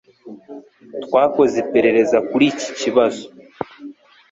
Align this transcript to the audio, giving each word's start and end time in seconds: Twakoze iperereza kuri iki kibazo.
Twakoze 1.03 1.55
iperereza 1.63 2.17
kuri 2.29 2.45
iki 2.51 2.69
kibazo. 2.79 3.25